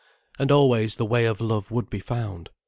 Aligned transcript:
And 0.39 0.51
always 0.51 0.95
the 0.95 1.05
way 1.05 1.25
of 1.25 1.39
love 1.39 1.69
would 1.69 1.87
be 1.91 1.99
found. 1.99 2.49